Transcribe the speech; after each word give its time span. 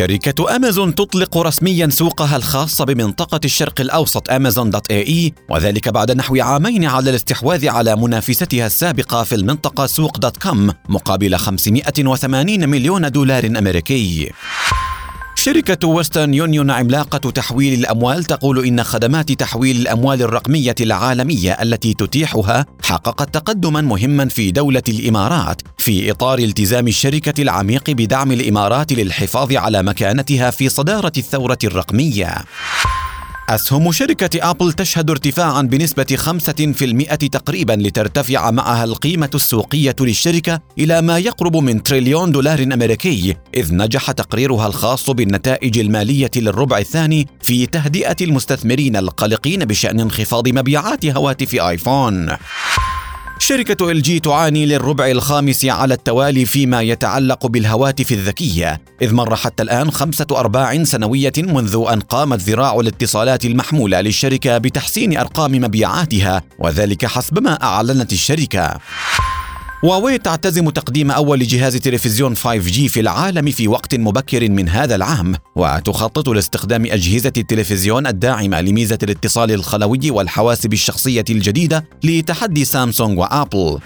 شركة 0.00 0.56
أمازون 0.56 0.94
تطلق 0.94 1.38
رسميا 1.38 1.88
سوقها 1.88 2.36
الخاص 2.36 2.82
بمنطقة 2.82 3.40
الشرق 3.44 3.80
الأوسط 3.80 4.30
أمازون 4.30 4.70
dot 4.70 4.90
AE 4.90 5.32
وذلك 5.50 5.88
بعد 5.88 6.10
نحو 6.10 6.36
عامين 6.36 6.84
على 6.84 7.10
الاستحواذ 7.10 7.68
على 7.68 7.96
منافستها 7.96 8.66
السابقة 8.66 9.22
في 9.22 9.34
المنطقة 9.34 9.86
سوق 9.86 10.18
dot 10.18 10.36
com 10.36 10.72
مقابل 10.88 11.36
580 11.36 12.68
مليون 12.68 13.10
دولار 13.10 13.46
أمريكي. 13.46 14.32
شركة 15.34 15.88
ويسترن 15.88 16.34
يونيون 16.34 16.70
عملاقة 16.70 17.30
تحويل 17.30 17.78
الأموال 17.78 18.24
تقول 18.24 18.66
إن 18.66 18.82
خدمات 18.82 19.32
تحويل 19.32 19.76
الأموال 19.76 20.22
الرقمية 20.22 20.74
العالمية 20.80 21.52
التي 21.52 21.94
تتيحها 21.94 22.66
حققت 22.82 23.34
تقدما 23.34 23.80
مهما 23.80 24.28
في 24.28 24.50
دولة 24.50 24.82
الإمارات 24.88 25.62
في 25.80 26.10
إطار 26.10 26.38
التزام 26.38 26.88
الشركة 26.88 27.42
العميق 27.42 27.90
بدعم 27.90 28.32
الإمارات 28.32 28.92
للحفاظ 28.92 29.52
على 29.52 29.82
مكانتها 29.82 30.50
في 30.50 30.68
صدارة 30.68 31.12
الثورة 31.18 31.58
الرقمية. 31.64 32.34
أسهم 33.48 33.92
شركة 33.92 34.50
أبل 34.50 34.72
تشهد 34.72 35.10
ارتفاعا 35.10 35.62
بنسبة 35.62 36.16
5% 36.16 37.28
تقريبا 37.28 37.72
لترتفع 37.72 38.50
معها 38.50 38.84
القيمة 38.84 39.30
السوقية 39.34 39.96
للشركة 40.00 40.60
إلى 40.78 41.02
ما 41.02 41.18
يقرب 41.18 41.56
من 41.56 41.82
تريليون 41.82 42.32
دولار 42.32 42.62
أمريكي 42.62 43.36
إذ 43.54 43.74
نجح 43.74 44.10
تقريرها 44.10 44.66
الخاص 44.66 45.10
بالنتائج 45.10 45.78
المالية 45.78 46.30
للربع 46.36 46.78
الثاني 46.78 47.26
في 47.42 47.66
تهدئة 47.66 48.16
المستثمرين 48.20 48.96
القلقين 48.96 49.64
بشأن 49.64 50.00
انخفاض 50.00 50.48
مبيعات 50.48 51.06
هواتف 51.06 51.54
آيفون. 51.54 52.36
شركة 53.50 53.90
إل 53.90 54.02
جي 54.02 54.20
تعاني 54.20 54.66
للربع 54.66 55.06
الخامس 55.06 55.64
على 55.64 55.94
التوالي 55.94 56.44
فيما 56.44 56.82
يتعلق 56.82 57.46
بالهواتف 57.46 58.12
الذكية، 58.12 58.80
إذ 59.02 59.14
مر 59.14 59.36
حتى 59.36 59.62
الآن 59.62 59.90
خمسة 59.90 60.26
أرباع 60.32 60.84
سنوية 60.84 61.32
منذ 61.38 61.84
أن 61.92 62.00
قامت 62.00 62.40
ذراع 62.40 62.80
الاتصالات 62.80 63.44
المحمولة 63.44 64.00
للشركة 64.00 64.58
بتحسين 64.58 65.18
أرقام 65.18 65.52
مبيعاتها، 65.52 66.42
وذلك 66.58 67.06
حسب 67.06 67.42
ما 67.42 67.62
أعلنت 67.62 68.12
الشركة. 68.12 68.78
هواوي 69.84 70.18
تعتزم 70.18 70.70
تقديم 70.70 71.10
أول 71.10 71.42
جهاز 71.46 71.76
تلفزيون 71.76 72.36
5G 72.36 72.88
في 72.88 73.00
العالم 73.00 73.50
في 73.50 73.68
وقت 73.68 73.94
مبكر 73.94 74.50
من 74.50 74.68
هذا 74.68 74.94
العام 74.94 75.34
وتخطط 75.56 76.28
لاستخدام 76.28 76.84
أجهزة 76.84 77.32
التلفزيون 77.36 78.06
الداعمة 78.06 78.60
لميزة 78.60 78.98
الاتصال 79.02 79.52
الخلوي 79.52 80.10
والحواسب 80.10 80.72
الشخصية 80.72 81.24
الجديدة 81.30 81.84
لتحدي 82.04 82.64
سامسونج 82.64 83.18
وآبل. 83.18 83.78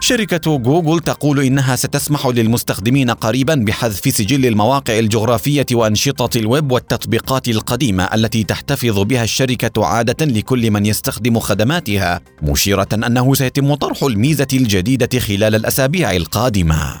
شركة 0.00 0.58
جوجل 0.58 1.00
تقول 1.00 1.40
إنها 1.40 1.76
ستسمح 1.76 2.26
للمستخدمين 2.26 3.10
قريبا 3.10 3.54
بحذف 3.54 4.16
سجل 4.16 4.46
المواقع 4.46 4.98
الجغرافية 4.98 5.66
وأنشطة 5.72 6.38
الويب 6.38 6.72
والتطبيقات 6.72 7.48
القديمة 7.48 8.04
التي 8.04 8.44
تحتفظ 8.44 8.98
بها 8.98 9.24
الشركة 9.24 9.86
عادة 9.86 10.26
لكل 10.26 10.70
من 10.70 10.86
يستخدم 10.86 11.38
خدماتها، 11.38 12.20
مشيرة 12.42 12.88
أنه 12.94 13.34
سيتم 13.34 13.74
طرح 13.74 14.02
الميزة 14.02 14.48
الجديدة 14.52 15.18
خلال 15.18 15.54
الأسابيع 15.54 16.16
القادمة. 16.16 17.00